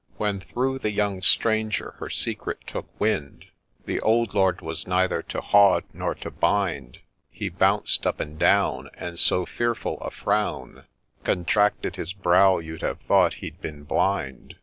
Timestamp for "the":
0.79-0.89, 3.85-3.99